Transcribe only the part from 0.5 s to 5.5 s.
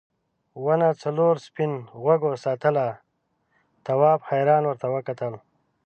ونه څلورو سپین غوږو ساتله تواب حیران ورته وکتل.